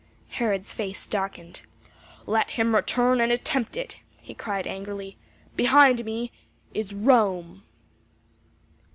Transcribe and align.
Herod's 0.29 0.73
face 0.73 1.05
darkened. 1.05 1.61
"Let 2.25 2.49
him 2.49 2.73
return 2.73 3.21
and 3.21 3.31
attempt 3.31 3.77
it!" 3.77 3.97
he 4.19 4.33
cried 4.33 4.65
angrily. 4.65 5.15
"Behind 5.55 6.03
me 6.03 6.31
is 6.73 6.91
Rome." 6.91 7.61